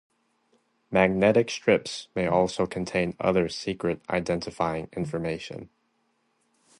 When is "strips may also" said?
1.51-2.65